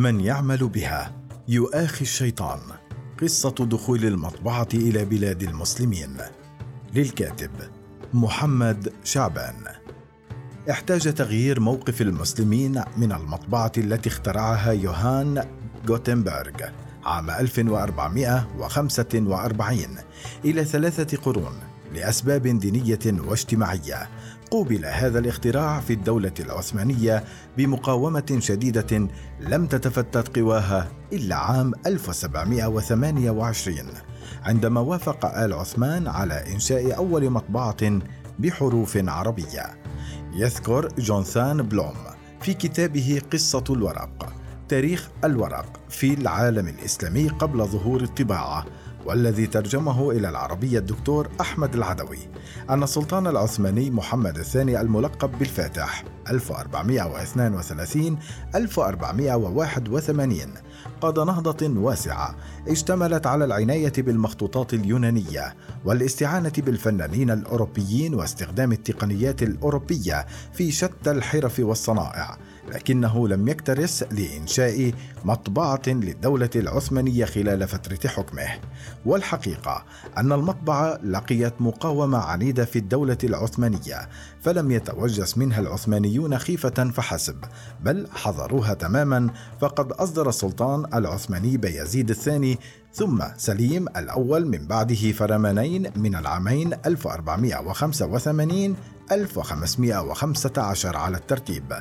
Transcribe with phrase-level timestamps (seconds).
[0.00, 1.12] من يعمل بها.
[1.48, 2.58] يؤاخي الشيطان.
[3.22, 6.16] قصة دخول المطبعة إلى بلاد المسلمين.
[6.94, 7.50] للكاتب
[8.14, 9.54] محمد شعبان.
[10.70, 15.44] احتاج تغيير موقف المسلمين من المطبعة التي اخترعها يوهان
[15.88, 16.60] غوتنبرغ
[17.04, 19.96] عام 1445
[20.44, 21.54] إلى ثلاثة قرون.
[21.94, 24.08] لأسباب دينية واجتماعية.
[24.50, 27.24] قوبل هذا الاختراع في الدولة العثمانية
[27.56, 29.08] بمقاومة شديدة
[29.40, 33.76] لم تتفتت قواها إلا عام 1728
[34.42, 37.98] عندما وافق آل عثمان على إنشاء أول مطبعة
[38.38, 39.66] بحروف عربية.
[40.34, 41.94] يذكر جونثان بلوم
[42.40, 44.32] في كتابه قصة الورق
[44.68, 48.66] تاريخ الورق في العالم الإسلامي قبل ظهور الطباعة.
[49.06, 52.18] والذي ترجمه إلى العربية الدكتور أحمد العدوي.
[52.70, 56.04] أن السلطان العثماني محمد الثاني الملقب بالفاتح.
[56.30, 58.18] 1432
[58.54, 60.54] 1481
[61.00, 62.36] قاد نهضة واسعة
[62.68, 72.38] اشتملت على العناية بالمخطوطات اليونانية والاستعانة بالفنانين الأوروبيين واستخدام التقنيات الأوروبية في شتى الحرف والصنائع
[72.68, 74.92] لكنه لم يكترث لإنشاء
[75.24, 78.48] مطبعة للدولة العثمانية خلال فترة حكمه.
[79.06, 79.84] والحقيقة
[80.18, 84.08] أن المطبعة لقيت مقاومة عنيدة في الدولة العثمانية
[84.40, 87.36] فلم يتوجس منها العثمانيون خيفة فحسب
[87.80, 92.58] بل حظروها تماما فقد أصدر السلطان العثماني بيزيد الثاني
[92.92, 98.76] ثم سليم الأول من بعده فرمانين من العامين 1485
[99.12, 101.72] 1515 على الترتيب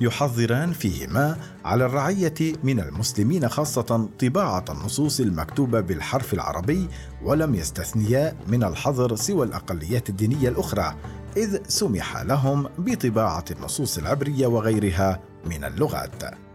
[0.00, 6.88] يحظران فيهما على الرعية من المسلمين خاصة طباعة النصوص المكتوبة بالحرف العربي
[7.22, 10.94] ولم يستثنيا من الحظر سوى الأقليات الدينية الأخرى
[11.36, 16.45] إذ سمح لهم بطباعة النصوص العبرية وغيرها من اللغات.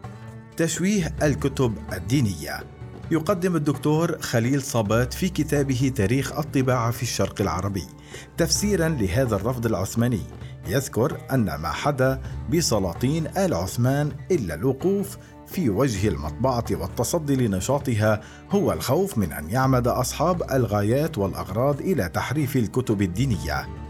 [0.62, 2.64] تشويه الكتب الدينية.
[3.12, 7.84] يقدم الدكتور خليل صبات في كتابه تاريخ الطباعة في الشرق العربي.
[8.38, 10.22] تفسيرا لهذا الرفض العثماني.
[10.68, 12.22] يذكر أن ما حدا
[12.54, 15.18] بسلاطين آل عثمان إلا الوقوف
[15.48, 22.56] في وجه المطبعة والتصدي لنشاطها هو الخوف من أن يعمد أصحاب الغايات والأغراض إلى تحريف
[22.56, 23.81] الكتب الدينية.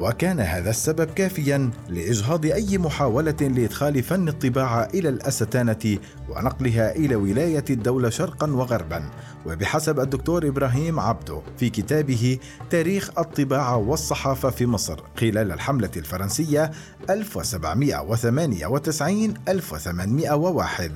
[0.00, 5.98] وكان هذا السبب كافيا لإجهاض أي محاولة لإدخال فن الطباعة إلى الأستانة
[6.28, 9.10] ونقلها إلى ولاية الدولة شرقا وغربا.
[9.46, 12.38] وبحسب الدكتور إبراهيم عبده في كتابه
[12.70, 16.70] تاريخ الطباعة والصحافة في مصر خلال الحملة الفرنسية
[17.10, 20.90] 1798 1801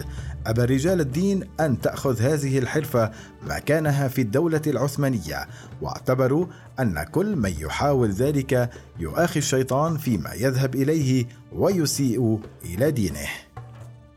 [0.47, 3.11] أبى رجال الدين أن تأخذ هذه الحرفة
[3.43, 5.47] مكانها في الدولة العثمانية
[5.83, 6.47] واعتبروا
[6.81, 13.29] أن كل من يحاول ذلك يؤاخي الشيطان فيما يذهب إليه ويسيء إلى دينه.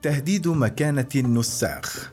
[0.02, 2.12] تهديد مكانة النساخ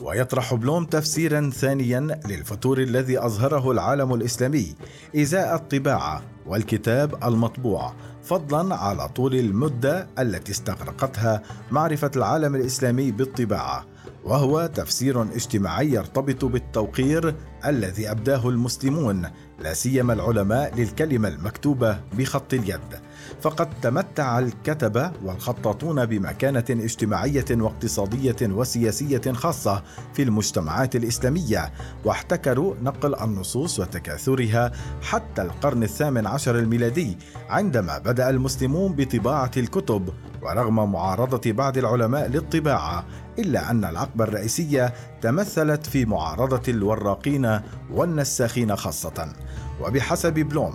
[0.00, 4.74] ويطرح بلوم تفسيرا ثانيا للفتور الذي أظهره العالم الإسلامي
[5.16, 7.92] إزاء الطباعة والكتاب المطبوع
[8.22, 13.86] فضلا على طول المدة التي استغرقتها معرفة العالم الإسلامي بالطباعة
[14.24, 17.34] وهو تفسير اجتماعي يرتبط بالتوقير
[17.66, 19.26] الذي أبداه المسلمون
[19.60, 23.05] لا سيما العلماء للكلمة المكتوبة بخط اليد.
[23.40, 29.82] فقد تمتع الكتبه والخطاطون بمكانة اجتماعية واقتصادية وسياسية خاصة
[30.14, 31.72] في المجتمعات الإسلامية
[32.04, 34.72] واحتكروا نقل النصوص وتكاثرها
[35.02, 37.18] حتى القرن الثامن عشر الميلادي
[37.48, 40.08] عندما بدأ المسلمون بطباعة الكتب
[40.42, 43.04] ورغم معارضة بعض العلماء للطباعة
[43.38, 47.60] إلا أن العقبه الرئيسيه تمثلت في معارضة الوراقين
[47.90, 49.32] والنساخين خاصة.
[49.80, 50.74] وبحسب بلوم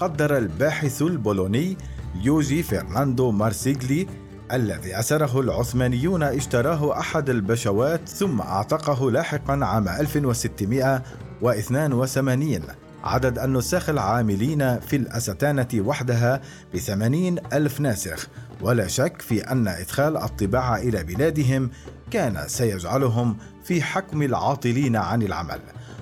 [0.00, 1.76] قدر الباحث البولوني
[2.22, 4.06] يوجي فرناندو مارسيغلي
[4.52, 12.60] الذي أسره العثمانيون اشتراه أحد البشوات ثم أعتقه لاحقا عام 1682
[13.04, 16.40] عدد النساخ العاملين في الأستانة وحدها
[16.74, 18.28] بثمانين ألف ناسخ
[18.60, 21.70] ولا شك في أن إدخال الطباعة إلى بلادهم
[22.10, 25.60] كان سيجعلهم في حكم العاطلين عن العمل.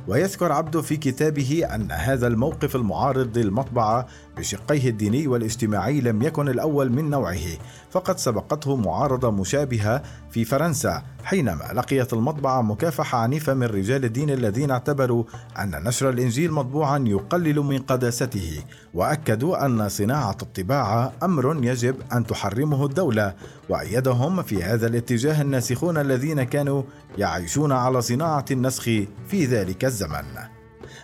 [0.08, 6.92] ويذكر عبده في كتابه أن هذا الموقف المعارض للمطبعة بشقيه الديني والاجتماعي لم يكن الأول
[6.92, 7.46] من نوعه
[7.90, 14.70] فقد سبقته معارضة مشابهة في فرنسا حينما لقيت المطبعة مكافحة عنيفة من رجال الدين الذين
[14.70, 15.24] اعتبروا
[15.58, 18.62] أن نشر الإنجيل مطبوعا يقلل من قداسته
[18.94, 23.34] وأكدوا أن صناعة الطباعة أمر يجب أن تحرمه الدولة
[23.68, 26.82] وأيدهم في هذا الاتجاه الناسخون الذين كانوا
[27.18, 28.82] يعيشون على صناعة النسخ
[29.28, 30.55] في ذلك الزمن.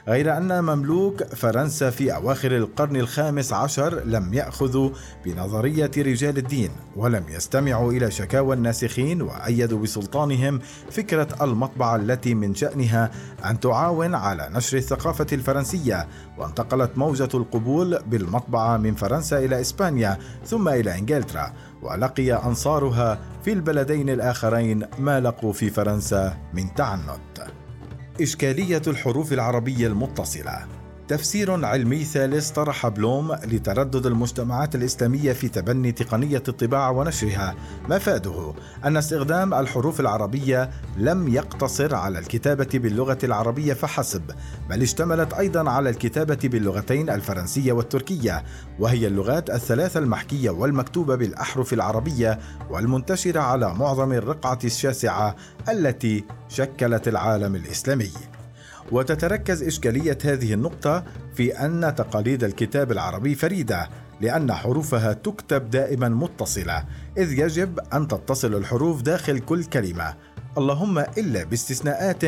[0.09, 4.91] غير أن مملوك فرنسا في أواخر القرن الخامس عشر لم يأخذوا
[5.25, 10.61] بنظرية رجال الدين ولم يستمعوا إلى شكاوى الناسخين وأيدوا بسلطانهم
[10.91, 13.11] فكرة المطبعة التي من شأنها
[13.45, 16.07] أن تعاون على نشر الثقافة الفرنسية
[16.39, 21.53] وانتقلت موجة القبول بالمطبعة من فرنسا إلى إسبانيا ثم إلى إنجلترا
[21.83, 27.62] ولقي أنصارها في البلدين الآخرين ما لقوا في فرنسا من تعنت.
[28.21, 30.82] إشكالية الحروف العربية المتصلة.
[31.13, 37.55] تفسير علمي ثالث طرح بلوم لتردد المجتمعات الإسلامية في تبني تقنية الطباعة ونشرها.
[37.89, 38.55] مفاده
[38.85, 44.23] أن استخدام الحروف العربية لم يقتصر على الكتابة باللغة العربية فحسب
[44.71, 48.45] بل اشتملت أيضا على الكتابة باللغتين الفرنسية والتركية
[48.79, 52.39] وهي اللغات الثلاثة المحكية والمكتوبة بالأحرف العربية
[52.71, 55.37] والمنتشرة على معظم الرقعة الشاسعة
[55.69, 58.11] التي شكلت العالم الإسلامي.
[58.93, 63.89] وتتركز إشكالية هذه النقطة في أن تقاليد الكتاب العربي فريدة
[64.21, 66.85] لأن حروفها تكتب دائما متصلة
[67.19, 70.15] إذ يجب أن تتصل الحروف داخل كل كلمة.
[70.59, 72.25] اللهم إلا باستثناءات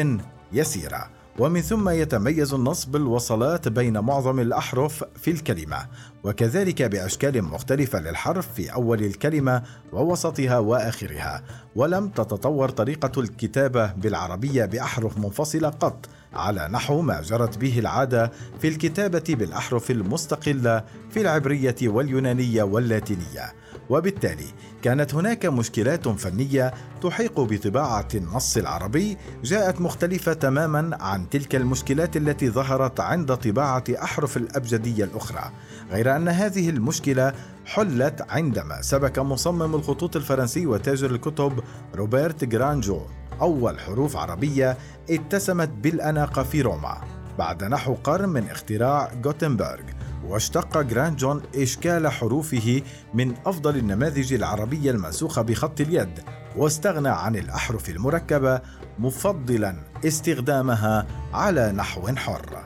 [0.52, 1.10] يسيرة.
[1.38, 5.86] ومن ثم يتميز النص بالوصلات بين معظم الأحرف في الكلمة
[6.24, 9.62] وكذلك بأشكال مختلفة للحرف في أول الكلمة
[9.92, 11.42] ووسطها وآخرها.
[11.76, 16.06] ولم تتطور طريقة الكتابة بالعربية بأحرف منفصلة قط.
[16.34, 23.52] على نحو ما جرت به العادة في الكتابة بالأحرف المستقلة في العبرية واليونانية واللاتينية.
[23.90, 24.46] وبالتالي
[24.82, 32.50] كانت هناك مشكلات فنية تحيق بطباعة النص العربي جاءت مختلفة تماما عن تلك المشكلات التي
[32.50, 35.50] ظهرت عند طباعة أحرف الأبجدية الأخرى.
[35.90, 37.32] غير أن هذه المشكلة
[37.66, 41.60] حلت عندما سبك مصمم الخطوط الفرنسي وتاجر الكتب
[41.94, 43.00] روبرت جرانجو.
[43.40, 44.78] أول حروف عربية
[45.10, 47.00] اتسمت بالأناقة في روما
[47.38, 49.82] بعد نحو قرن من اختراع غوتنبرغ
[50.28, 52.82] واشتق جرانجون أشكال حروفه
[53.14, 56.20] من أفضل النماذج العربية المنسوخة بخط اليد
[56.56, 58.60] واستغنى عن الأحرف المركبة
[58.98, 62.64] مفضلا استخدامها على نحو حر.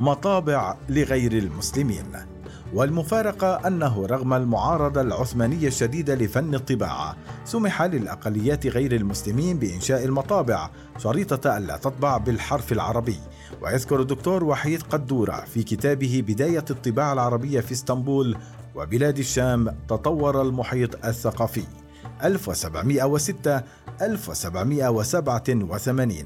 [0.00, 2.37] مطابع لغير المسلمين.
[2.74, 11.56] والمفارقة أنه رغم المعارضة العثمانية الشديدة لفن الطباعة سمح للأقليات غير المسلمين بإنشاء المطابع شريطة
[11.56, 13.16] ألا تطبع بالحرف العربي.
[13.62, 18.36] ويذكر الدكتور وحيد قدورة في كتابه بداية الطباعة العربية في إسطنبول
[18.74, 21.64] وبلاد الشام تطور المحيط الثقافي.
[22.24, 23.62] 1706
[24.02, 26.24] 1787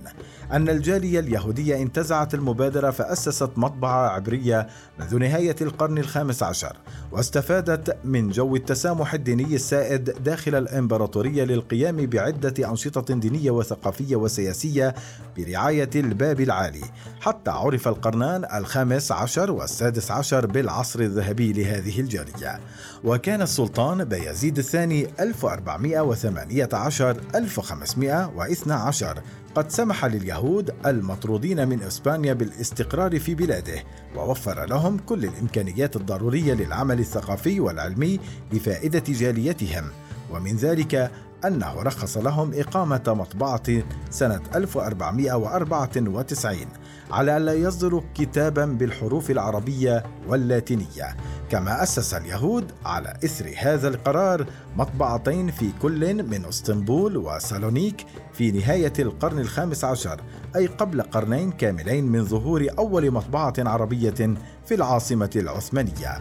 [0.52, 4.66] أن الجالية اليهودية انتزعت المبادرة فأسست مطبعة عبرية
[4.98, 6.76] منذ نهاية القرن الخامس عشر
[7.12, 14.94] واستفادت من جو التسامح الديني السائد داخل الإمبراطورية للقيام بعدة أنشطة دينية وثقافية وسياسية
[15.36, 16.82] برعاية الباب العالي
[17.20, 22.60] حتى عرف القرنان الخامس عشر والسادس عشر بالعصر الذهبي لهذه الجالية.
[23.04, 27.16] وكان السلطان بايزيد الثاني 1418
[27.62, 29.22] 1512
[29.54, 33.84] قد سمح لليهود المطرودين من إسبانيا بالاستقرار في بلاده
[34.16, 38.20] ووفر لهم كل الإمكانيات الضرورية للعمل الثقافي والعلمي
[38.52, 39.84] لفائده جاليتهم.
[40.30, 41.10] ومن ذلك
[41.44, 43.62] أنه رخص لهم إقامة مطبعة
[44.10, 46.66] سنة 1494
[47.10, 51.16] على ألا يصدروا كتابا بالحروف العربية واللاتينية.
[51.52, 58.92] كما أسس اليهود على إثر هذا القرار مطبعتين في كل من إسطنبول وسالونيك في نهاية
[58.98, 60.20] القرن الخامس عشر
[60.56, 64.34] أي قبل قرنين كاملين من ظهور أول مطبعة عربية
[64.66, 66.20] في العاصمة العثمانية.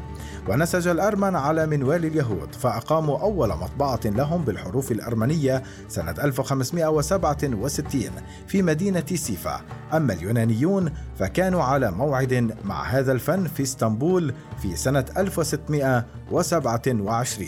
[0.50, 8.12] ونسج الأرمن على منوال اليهود فأقاموا أول مطبعة لهم بالحروف الأرمنية سنة 1567
[8.48, 9.62] في مدينة سيفا.
[9.94, 17.48] أما اليونانيون فكانوا على موعد مع هذا الفن في إسطنبول في سنة 1627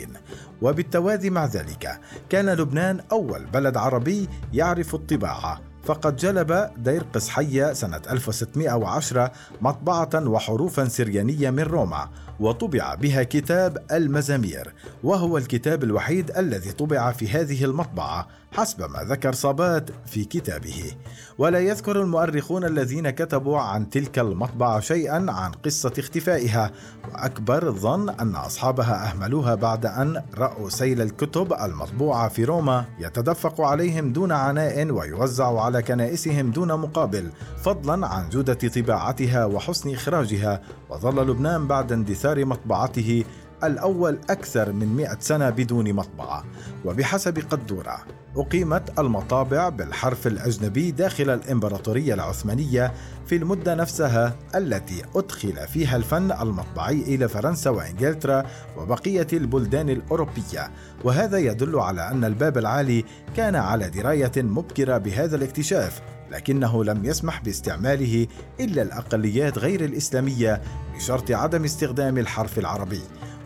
[0.61, 1.99] وبالتوازي مع ذلك
[2.29, 10.87] كان لبنان أول بلد عربي يعرف الطباعة فقد جلب دير قزحيا سنة 1610 مطبعة وحروفا
[10.87, 12.09] سريانية من روما.
[12.43, 14.73] وطبع بها كتاب المزامير
[15.03, 20.91] وهو الكتاب الوحيد الذي طبع في هذه المطبعة حسب ما ذكر صابات في كتابه.
[21.37, 26.71] ولا يذكر المؤرخون الذين كتبوا عن تلك المطبعة شيئا عن قصة اختفائها
[27.11, 34.13] وأكبر الظن أن أصحابها أهملوها بعد أن رأوا سيل الكتب المطبوعة في روما يتدفق عليهم
[34.13, 37.29] دون عناء ويوزع على كنائسهم دون مقابل
[37.63, 43.23] فضلا عن جودة طباعتها وحسن إخراجها وظل لبنان بعد اندثار مطبعته
[43.63, 46.43] الأول أكثر من مئة سنة بدون مطبعة.
[46.85, 47.97] وبحسب قدورة
[48.37, 52.93] أقيمت المطابع بالحرف الأجنبي داخل الإمبراطورية العثمانية
[53.25, 58.43] في المدة نفسها التي أدخل فيها الفن المطبعي إلى فرنسا وإنجلترا
[58.77, 60.71] وبقية البلدان الأوروبية.
[61.03, 66.01] وهذا يدل على أن الباب العالي كان على دراية مبكرة بهذا الاكتشاف.
[66.33, 68.27] لكنه لم يسمح باستعماله
[68.59, 70.61] إلا الأقليات غير الإسلامية
[70.95, 73.01] بشرط عدم استخدام الحرف العربي.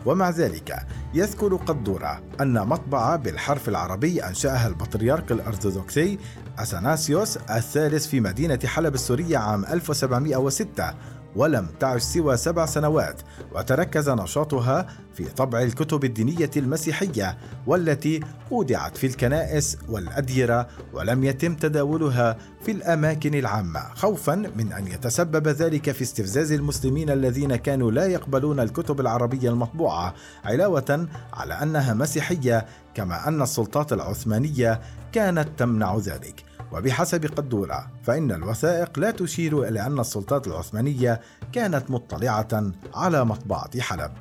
[0.06, 6.18] ومع ذلك يذكر قدورة أن مطبعة بالحرف العربي أنشأها البطريرك الأرثوذكسي
[6.58, 10.94] أثناسيوس الثالث في مدينة حلب السورية عام 1706
[11.36, 18.20] ولم تعش سوى سبع سنوات وتركز نشاطها في طبع الكتب الدينية المسيحية والتي
[18.52, 25.90] اودعت في الكنائس والأديرة ولم يتم تداولها في الأماكن العامة خوفا من أن يتسبب ذلك
[25.90, 33.28] في استفزاز المسلمين الذين كانوا لا يقبلون الكتب العربية المطبوعة علاوة على أنها مسيحية كما
[33.28, 34.80] أن السلطات العثمانية
[35.12, 36.47] كانت تمنع ذلك.
[36.72, 41.20] وبحسب قدورة فإن الوثائق لا تشير إلى أن السلطات العثمانية
[41.52, 44.12] كانت مطلعة على مطبعة حلب.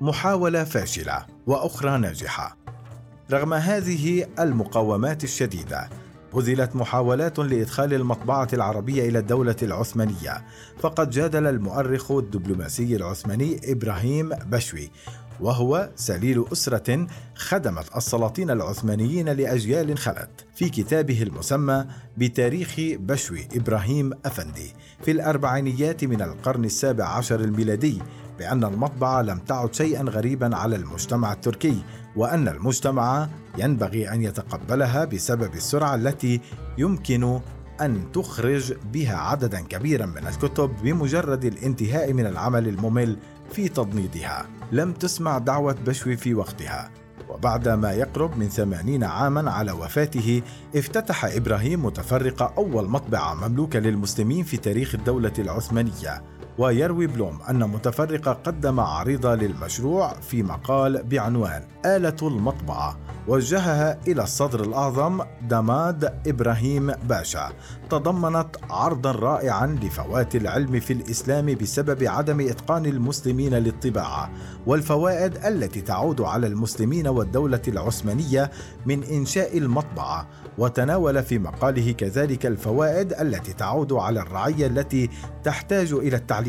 [0.00, 2.56] محاولة فاشلة وأخرى ناجحة.
[3.30, 5.88] رغم هذه المقاومات الشديدة،
[6.34, 10.44] بذلت محاولات لإدخال المطبعة العربية إلى الدولة العثمانية،
[10.78, 14.90] فقد جادل المؤرخ الدبلوماسي العثماني إبراهيم بشوي
[15.40, 21.84] وهو سليل أسرة خدمت السلاطين العثمانيين لأجيال خلت في كتابه المسمى
[22.16, 24.72] بتاريخ بشوي إبراهيم أفندي.
[25.04, 28.02] في الأربعينيات من القرن السابع عشر الميلادي
[28.38, 31.82] بأن المطبعة لم تعد شيئا غريبا على المجتمع التركي
[32.16, 33.28] وأن المجتمع
[33.58, 36.40] ينبغي أن يتقبلها بسبب السرعة التي
[36.78, 37.40] يمكن
[37.80, 43.16] أن تخرج بها عددا كبيرا من الكتب بمجرد الانتهاء من العمل الممل
[43.52, 44.46] في تضنيدها.
[44.72, 46.90] لم تسمع دعوة بشوي في وقتها.
[47.28, 50.42] وبعد ما يقرب من ثمانين عاما على وفاته
[50.76, 56.22] افتتح إبراهيم متفرقة أول مطبعة مملوكة للمسلمين في تاريخ الدولة العثمانية.
[56.58, 64.60] ويروي بلوم أن متفرقة قدم عريضة للمشروع في مقال بعنوان آلة المطبعة وجهها إلى الصدر
[64.64, 67.52] الأعظم دماد إبراهيم باشا.
[67.90, 74.30] تضمنت عرضا رائعا لفوات العلم في الإسلام بسبب عدم إتقان المسلمين للطباعة
[74.66, 78.50] والفوائد التي تعود على المسلمين والدولة العثمانية
[78.86, 80.28] من إنشاء المطبعة.
[80.58, 85.10] وتناول في مقاله كذلك الفوائد التي تعود على الرعية التي
[85.44, 86.39] تحتاج إلى التعليم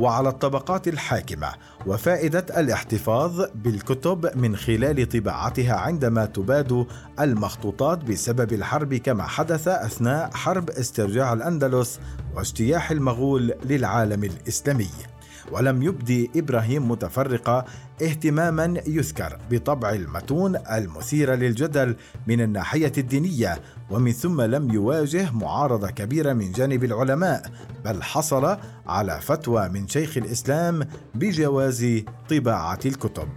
[0.00, 1.52] وعلى الطبقات الحاكمة
[1.86, 6.86] وفائدة الاحتفاظ بالكتب من خلال طباعتها عندما تباد
[7.20, 12.00] المخطوطات بسبب الحرب كما حدث أثناء حرب استرجاع الأندلس
[12.34, 14.90] واجتياح المغول للعالم الإسلامي.
[15.52, 17.64] ولم يبدي إبراهيم متفرقه
[18.02, 26.32] اهتماما يذكر بطبع المتون المثيرة للجدل من الناحية الدينية ومن ثم لم يواجه معارضة كبيرة
[26.32, 27.42] من جانب العلماء
[27.84, 33.28] بل حصل على فتوى من شيخ الإسلام بجواز طباعة الكتب.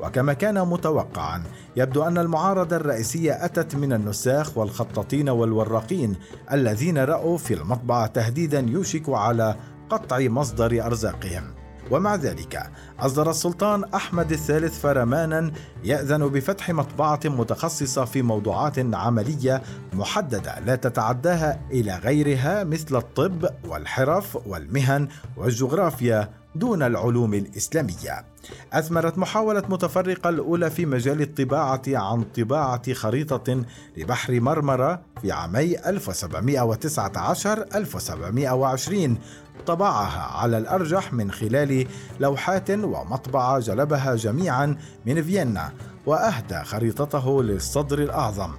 [0.00, 1.42] وكما كان متوقعا
[1.76, 6.16] يبدو أن المعارضة الرئيسية أتت من النساخ والخطاطين والوراقين
[6.52, 9.56] الذين رأوا في المطبعة تهديدا يوشك على
[9.92, 11.62] قطع مصدر أرزاقهم.
[11.90, 12.70] ومع ذلك
[13.00, 15.52] أصدر السلطان أحمد الثالث فرمانا
[15.84, 24.38] يأذن بفتح مطبعة متخصصة في موضوعات عملية محددة لا تتعداها إلى غيرها مثل الطب والحرف
[24.46, 28.24] والمهن والجغرافيا دون العلوم الإسلامية.
[28.72, 33.64] أثمرت محاولة متفرقة الأولى في مجال الطباعة عن طباعة خريطة
[33.96, 39.18] لبحر مرمرة في عامي 1719 1720
[39.66, 41.86] طبعها على الأرجح من خلال
[42.20, 45.72] لوحات ومطبعة جلبها جميعا من فيينا
[46.06, 48.50] وأهدى خريطته للصدر الأعظم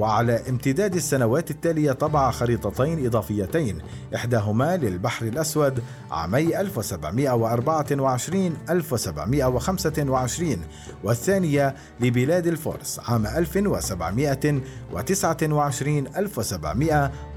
[0.00, 3.78] وعلى امتداد السنوات التالية طبع خريطتين إضافيتين
[4.14, 10.56] إحداهما للبحر الأسود عامي 1724 1725
[11.04, 16.06] والثانية لبلاد الفرس عام 1729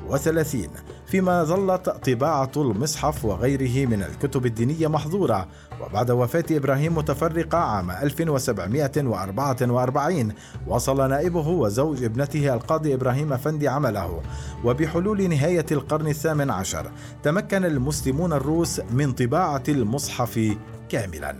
[0.09, 0.67] 1730
[1.05, 5.47] فيما ظلت طباعة المصحف وغيره من الكتب الدينية محظورة.
[5.81, 10.33] وبعد وفاة إبراهيم متفرقة عام 1744
[10.67, 14.21] وصل نائبه وزوج ابنته القاضي إبراهيم أفندي عمله.
[14.63, 16.91] وبحلول نهاية القرن الثامن عشر
[17.23, 20.55] تمكن المسلمون الروس من طباعة المصحف
[20.89, 21.35] كاملا.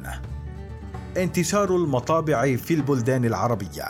[1.18, 3.86] انتشار المطابع في البلدان العربية.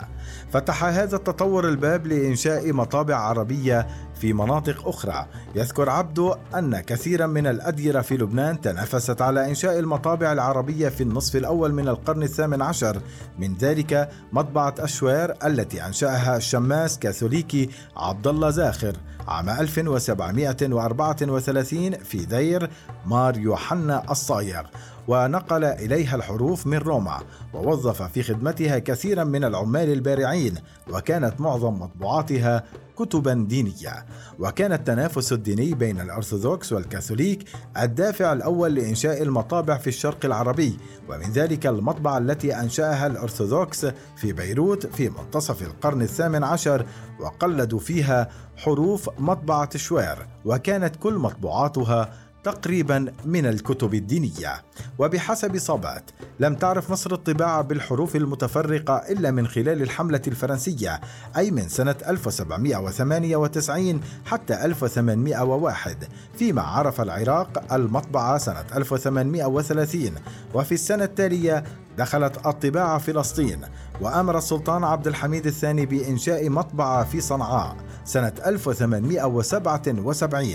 [0.52, 3.86] فتح هذا التطور الباب لإنشاء مطابع عربية
[4.24, 5.26] في مناطق أخرى.
[5.54, 11.36] يذكر عبده أن كثيرا من الأديرة في لبنان تنافست على إنشاء المطابع العربية في النصف
[11.36, 13.00] الأول من القرن الثامن عشر.
[13.38, 18.96] من ذلك مطبعة أشوير التي أنشأها الشماس كاثوليكي عبد الله زاخر
[19.28, 22.70] عام 1734 في دير
[23.06, 24.62] مار يوحنا الصايغ.
[25.08, 27.20] ونقل إليها الحروف من روما.
[27.54, 30.54] ووظف في خدمتها كثيرا من العمال البارعين.
[30.90, 32.64] وكانت معظم مطبوعاتها
[32.98, 34.06] كتبا دينية.
[34.38, 37.48] وكان التنافس الديني بين الأرثوذكس والكاثوليك
[37.82, 43.86] الدافع الأول لإنشاء المطابع في الشرق العربي ومن ذلك المطبعة التي أنشأها الأرثوذكس
[44.16, 46.86] في بيروت في منتصف القرن الثامن عشر
[47.20, 52.12] وقلدوا فيها حروف مطبعة شوير وكانت كل مطبوعاتها
[52.44, 54.62] تقريبا من الكتب الدينية.
[54.98, 56.10] وبحسب صابات
[56.40, 61.00] لم تعرف مصر الطباعة بالحروف المتفرقة إلا من خلال الحملة الفرنسية
[61.36, 65.96] أي من سنة 1798 حتى 1801
[66.38, 70.10] فيما عرف العراق المطبعة سنة 1830
[70.54, 71.64] وفي السنة التالية
[71.98, 73.60] دخلت الطباعة فلسطين
[74.00, 80.48] وأمر السلطان عبد الحميد الثاني بإنشاء مطبعة في صنعاء سنة 1877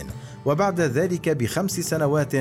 [0.46, 2.34] وبعد ذلك بخمس سنوات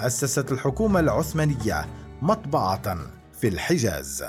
[0.00, 1.86] أسست الحكومة العثمانية
[2.22, 2.98] مطبعة
[3.40, 4.24] في الحجاز.